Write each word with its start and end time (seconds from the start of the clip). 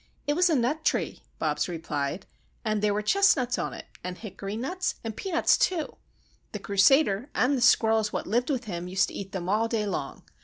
"It 0.25 0.33
was 0.33 0.49
a 0.49 0.55
nut 0.55 0.83
tree," 0.83 1.21
Bobs 1.37 1.69
replied, 1.69 2.25
"and 2.65 2.81
there 2.81 2.91
were 2.91 3.03
chestnuts 3.03 3.59
on 3.59 3.71
it, 3.71 3.85
and 4.03 4.17
hickory 4.17 4.57
nuts, 4.57 4.95
and 5.03 5.15
peanuts, 5.15 5.59
too. 5.59 5.95
The 6.53 6.59
Crusader 6.59 7.29
and 7.35 7.55
the 7.55 7.61
squirrels 7.61 8.11
what 8.11 8.25
lived 8.25 8.49
with 8.49 8.63
him 8.63 8.87
used 8.87 9.09
to 9.09 9.13
eat 9.13 9.31
them 9.31 9.47
all 9.47 9.67
day 9.67 9.85
long. 9.85 10.23